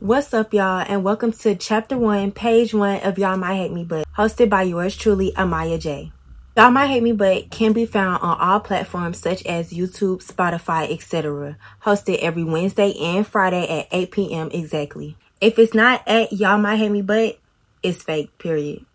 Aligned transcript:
What's 0.00 0.32
up, 0.32 0.54
y'all, 0.54 0.82
and 0.88 1.04
welcome 1.04 1.30
to 1.30 1.54
chapter 1.54 1.98
one, 1.98 2.32
page 2.32 2.72
one 2.72 3.00
of 3.00 3.18
Y'all 3.18 3.36
Might 3.36 3.56
Hate 3.56 3.70
Me 3.70 3.84
But, 3.84 4.06
hosted 4.16 4.48
by 4.48 4.62
yours 4.62 4.96
truly, 4.96 5.30
Amaya 5.32 5.78
J. 5.78 6.10
Y'all 6.56 6.70
Might 6.70 6.86
Hate 6.86 7.02
Me 7.02 7.12
But 7.12 7.50
can 7.50 7.74
be 7.74 7.84
found 7.84 8.22
on 8.22 8.40
all 8.40 8.60
platforms 8.60 9.18
such 9.18 9.44
as 9.44 9.74
YouTube, 9.74 10.24
Spotify, 10.26 10.90
etc. 10.90 11.58
Hosted 11.82 12.16
every 12.20 12.44
Wednesday 12.44 12.94
and 12.98 13.26
Friday 13.26 13.68
at 13.68 13.88
8 13.92 14.10
p.m. 14.10 14.48
exactly. 14.54 15.18
If 15.38 15.58
it's 15.58 15.74
not 15.74 16.02
at 16.08 16.32
Y'all 16.32 16.56
Might 16.56 16.76
Hate 16.76 16.90
Me 16.90 17.02
But, 17.02 17.38
it's 17.82 18.02
fake, 18.02 18.38
period. 18.38 18.86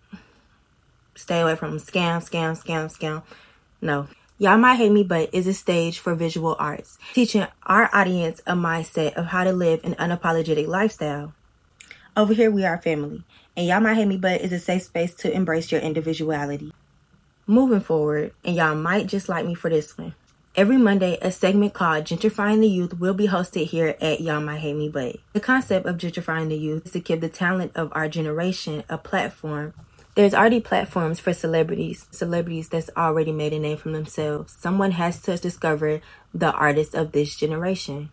Stay 1.13 1.39
away 1.39 1.55
from 1.55 1.77
scam, 1.77 2.27
scam, 2.27 2.59
scam, 2.59 2.91
scam. 2.91 3.21
No. 3.79 4.07
Y'all 4.37 4.57
Might 4.57 4.75
Hate 4.75 4.91
Me 4.91 5.01
But 5.01 5.29
is 5.33 5.47
a 5.47 5.53
stage 5.53 5.99
for 5.99 6.13
visual 6.13 6.57
arts, 6.59 6.97
teaching 7.13 7.47
our 7.63 7.89
audience 7.93 8.41
a 8.45 8.51
mindset 8.51 9.13
of 9.13 9.27
how 9.27 9.45
to 9.45 9.53
live 9.53 9.79
an 9.85 9.95
unapologetic 9.95 10.67
lifestyle. 10.67 11.33
Over 12.17 12.33
here, 12.33 12.51
we 12.51 12.65
are 12.65 12.77
family, 12.77 13.23
and 13.55 13.65
Y'all 13.65 13.79
Might 13.79 13.93
Hate 13.93 14.09
Me 14.09 14.17
But 14.17 14.41
is 14.41 14.51
a 14.51 14.59
safe 14.59 14.83
space 14.83 15.13
to 15.15 15.31
embrace 15.33 15.71
your 15.71 15.79
individuality. 15.79 16.73
Moving 17.47 17.79
forward, 17.79 18.33
and 18.43 18.57
y'all 18.57 18.75
might 18.75 19.07
just 19.07 19.29
like 19.29 19.45
me 19.45 19.55
for 19.55 19.69
this 19.69 19.97
one. 19.97 20.13
Every 20.53 20.75
Monday, 20.75 21.17
a 21.21 21.31
segment 21.31 21.73
called 21.73 22.03
Gentrifying 22.03 22.59
the 22.59 22.67
Youth 22.67 22.99
will 22.99 23.13
be 23.13 23.27
hosted 23.27 23.67
here 23.67 23.95
at 24.01 24.19
Y'all 24.19 24.41
Might 24.41 24.59
Hate 24.59 24.75
Me 24.75 24.89
But. 24.89 25.15
The 25.31 25.39
concept 25.39 25.85
of 25.85 25.95
gentrifying 25.95 26.49
the 26.49 26.57
youth 26.57 26.87
is 26.87 26.91
to 26.91 26.99
give 26.99 27.21
the 27.21 27.29
talent 27.29 27.71
of 27.75 27.89
our 27.93 28.09
generation 28.09 28.83
a 28.89 28.97
platform 28.97 29.73
there's 30.15 30.33
already 30.33 30.61
platforms 30.61 31.19
for 31.19 31.33
celebrities, 31.33 32.07
celebrities 32.09 32.69
that's 32.69 32.89
already 32.95 33.33
made 33.33 33.51
a 33.51 33.59
name 33.59 33.77
for 33.77 33.91
themselves. 33.91 34.55
Someone 34.57 34.91
has 34.91 35.21
to 35.23 35.37
discover 35.37 35.99
the 36.33 36.53
artist 36.53 36.95
of 36.95 37.11
this 37.11 37.35
generation, 37.35 38.09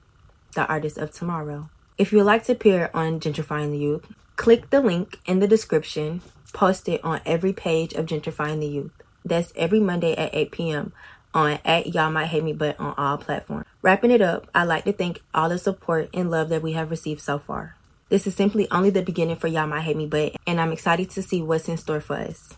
the 0.54 0.66
artist 0.66 0.98
of 0.98 1.12
tomorrow. 1.12 1.70
If 1.96 2.10
you 2.10 2.18
would 2.18 2.26
like 2.26 2.44
to 2.46 2.52
appear 2.52 2.90
on 2.92 3.20
Gentrifying 3.20 3.70
the 3.70 3.78
Youth, 3.78 4.04
click 4.34 4.70
the 4.70 4.80
link 4.80 5.20
in 5.26 5.38
the 5.38 5.46
description, 5.46 6.22
post 6.52 6.88
it 6.88 7.04
on 7.04 7.20
every 7.24 7.52
page 7.52 7.92
of 7.92 8.06
Gentrifying 8.06 8.58
the 8.58 8.66
Youth. 8.66 8.92
That's 9.24 9.52
every 9.54 9.78
Monday 9.78 10.16
at 10.16 10.34
8 10.34 10.50
p.m. 10.50 10.92
on 11.32 11.60
at 11.64 11.94
Y'all 11.94 12.10
Might 12.10 12.26
Hate 12.26 12.42
Me 12.42 12.52
But 12.52 12.80
on 12.80 12.94
all 12.98 13.18
platforms. 13.18 13.66
Wrapping 13.80 14.10
it 14.10 14.20
up, 14.20 14.48
I'd 14.52 14.64
like 14.64 14.84
to 14.84 14.92
thank 14.92 15.22
all 15.32 15.48
the 15.48 15.58
support 15.58 16.10
and 16.12 16.32
love 16.32 16.48
that 16.48 16.62
we 16.62 16.72
have 16.72 16.90
received 16.90 17.20
so 17.20 17.38
far. 17.38 17.76
This 18.12 18.26
is 18.26 18.34
simply 18.34 18.70
only 18.70 18.90
the 18.90 19.00
beginning 19.00 19.36
for 19.36 19.46
Y'all 19.46 19.66
Might 19.66 19.80
Hate 19.80 19.96
Me 19.96 20.04
But, 20.04 20.36
and 20.46 20.60
I'm 20.60 20.70
excited 20.70 21.08
to 21.12 21.22
see 21.22 21.40
what's 21.40 21.66
in 21.66 21.78
store 21.78 22.02
for 22.02 22.16
us. 22.16 22.52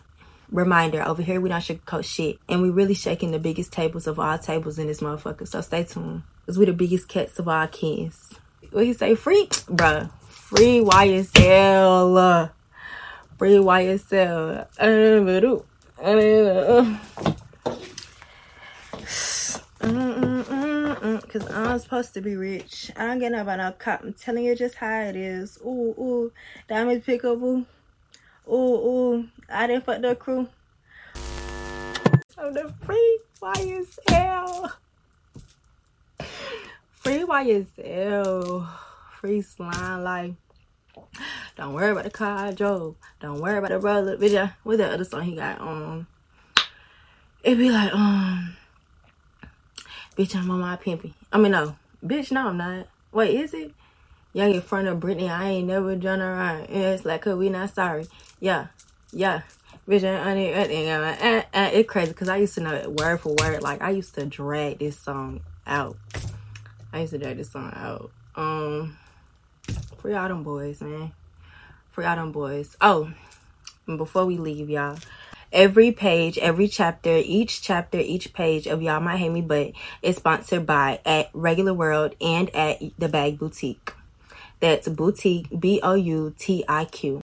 Reminder, 0.51 1.01
over 1.07 1.21
here 1.21 1.39
we 1.39 1.47
don't 1.47 1.61
sugarcoat 1.61 2.03
shit, 2.03 2.39
and 2.49 2.61
we 2.61 2.69
really 2.69 2.93
shaking 2.93 3.31
the 3.31 3.39
biggest 3.39 3.71
tables 3.71 4.05
of 4.05 4.19
all 4.19 4.37
tables 4.37 4.79
in 4.79 4.87
this 4.87 4.99
motherfucker, 4.99 5.47
so 5.47 5.61
stay 5.61 5.85
tuned. 5.85 6.23
Cause 6.45 6.59
we 6.59 6.65
the 6.65 6.73
biggest 6.73 7.07
cats 7.07 7.39
of 7.39 7.47
our 7.47 7.69
kids. 7.69 8.35
What 8.71 8.83
he 8.83 8.91
say? 8.91 9.15
Free? 9.15 9.47
Bruh. 9.47 10.11
Free 10.27 10.81
YSL. 10.81 12.51
Free 13.37 13.55
YSL. 13.55 14.67
Uh, 15.97 17.33
Cause 19.85 21.51
I'm 21.51 21.77
supposed 21.77 22.15
to 22.15 22.21
be 22.21 22.35
rich. 22.35 22.91
I 22.95 23.05
don't 23.05 23.19
get 23.19 23.31
no 23.31 23.41
about 23.41 23.57
no 23.57 23.71
cop. 23.73 24.01
I'm 24.01 24.13
telling 24.13 24.45
you 24.45 24.55
just 24.55 24.75
how 24.75 25.01
it 25.01 25.15
is. 25.15 25.59
Ooh, 25.63 25.93
ooh. 25.99 26.31
Diamond 26.67 27.05
pickle 27.05 27.35
boo. 27.35 27.65
Ooh, 28.47 28.53
ooh. 28.53 29.27
I 29.47 29.67
didn't 29.67 29.85
fuck 29.85 30.01
the 30.01 30.15
crew. 30.15 30.47
I'm 32.35 32.53
the 32.53 32.73
free 32.83 33.19
YSL. 33.41 34.71
Free 36.91 37.19
YSL. 37.19 38.67
Free 39.19 39.41
slime 39.41 40.03
like 40.03 40.33
don't 41.55 41.73
worry 41.73 41.91
about 41.91 42.05
the 42.05 42.09
car 42.09 42.51
drove. 42.51 42.95
Don't 43.21 43.39
worry 43.39 43.57
about 43.57 43.69
the 43.69 43.79
brother. 43.79 44.17
Bitch, 44.17 44.53
what's 44.63 44.77
the 44.77 44.91
other 44.91 45.03
song 45.03 45.23
he 45.23 45.35
got? 45.35 45.61
Um, 45.61 46.07
it'd 47.43 47.59
be 47.59 47.71
like, 47.71 47.93
um, 47.93 48.55
Bitch, 50.17 50.35
I'm 50.35 50.51
on 50.51 50.61
my 50.61 50.77
pimpy. 50.77 51.13
I 51.33 51.39
mean, 51.39 51.53
no. 51.53 51.75
Bitch, 52.05 52.31
no, 52.31 52.49
I'm 52.49 52.57
not. 52.57 52.87
Wait, 53.13 53.35
is 53.39 53.53
it? 53.55 53.73
Young 54.33 54.55
in 54.55 54.61
front 54.61 54.87
of 54.87 54.99
Britney, 54.99 55.29
I 55.29 55.49
ain't 55.49 55.67
never 55.67 55.95
done 55.95 56.21
around. 56.21 56.67
Yeah, 56.69 56.93
it's 56.93 57.05
like, 57.05 57.21
cause 57.23 57.37
we 57.37 57.49
not 57.49 57.75
sorry. 57.75 58.07
Yeah, 58.39 58.67
yeah. 59.11 59.43
Bitch, 59.89 60.03
it's 61.73 61.89
crazy 61.91 62.11
because 62.13 62.29
I 62.29 62.37
used 62.37 62.55
to 62.55 62.61
know 62.61 62.73
it 62.73 62.91
word 62.91 63.21
for 63.21 63.35
word. 63.35 63.61
Like, 63.61 63.81
I 63.81 63.91
used 63.91 64.15
to 64.15 64.25
drag 64.25 64.79
this 64.79 64.99
song 64.99 65.41
out. 65.67 65.97
I 66.93 67.01
used 67.01 67.13
to 67.13 67.19
drag 67.19 67.37
this 67.37 67.51
song 67.51 67.73
out. 67.75 68.11
Um, 68.35 68.97
free 69.99 70.15
all 70.15 70.29
them 70.29 70.43
boys, 70.43 70.81
man. 70.81 71.13
Free 71.91 72.05
all 72.05 72.15
them 72.17 72.31
boys. 72.33 72.75
Oh, 72.81 73.11
before 73.87 74.25
we 74.25 74.37
leave, 74.37 74.69
y'all, 74.69 74.99
Every 75.55 75.93
page, 75.93 76.37
every 76.37 76.67
chapter, 76.67 77.15
each 77.15 77.61
chapter, 77.61 77.97
each 77.97 78.33
page 78.33 78.67
of 78.67 78.81
Y'all 78.81 78.99
Might 78.99 79.15
Hate 79.15 79.31
Me 79.31 79.39
But 79.39 79.71
is 80.01 80.17
sponsored 80.17 80.65
by 80.65 80.99
at 81.05 81.29
Regular 81.31 81.73
World 81.73 82.13
and 82.19 82.53
at 82.53 82.81
The 82.99 83.07
Bag 83.07 83.39
Boutique. 83.39 83.93
That's 84.59 84.89
boutique, 84.89 85.47
B 85.57 85.79
O 85.81 85.93
U 85.93 86.35
T 86.37 86.65
I 86.67 86.83
Q. 86.83 87.21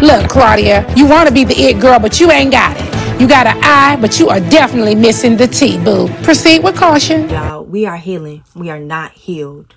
Look, 0.00 0.30
Claudia, 0.30 0.90
you 0.96 1.06
want 1.06 1.28
to 1.28 1.34
be 1.34 1.44
the 1.44 1.60
it 1.60 1.78
girl, 1.78 1.98
but 1.98 2.18
you 2.18 2.30
ain't 2.30 2.52
got 2.52 2.74
it. 2.74 3.20
You 3.20 3.28
got 3.28 3.46
an 3.46 3.58
eye, 3.62 3.98
but 4.00 4.18
you 4.18 4.30
are 4.30 4.40
definitely 4.40 4.94
missing 4.94 5.36
the 5.36 5.46
T, 5.46 5.76
boo. 5.84 6.08
Proceed 6.22 6.64
with 6.64 6.74
caution. 6.74 7.28
Y'all, 7.28 7.66
we 7.66 7.84
are 7.84 7.98
healing. 7.98 8.42
We 8.56 8.70
are 8.70 8.80
not 8.80 9.12
healed. 9.12 9.74